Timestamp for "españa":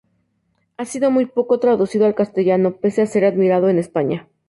3.77-4.27